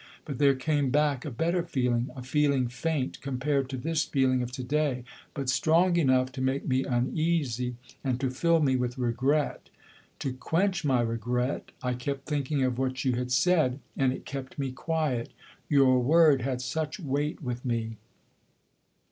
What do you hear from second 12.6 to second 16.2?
of what you had said, and it kept me quiet. Your